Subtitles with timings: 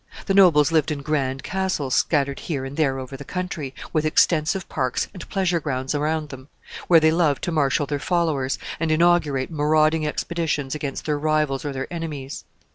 [0.25, 4.67] The nobles lived in grand castles scattered here and there over the country, with extensive
[4.67, 6.47] parks and pleasure grounds around them,
[6.87, 11.71] where they loved to marshal their followers, and inaugurate marauding expeditions against their rivals or
[11.71, 12.45] their enemies.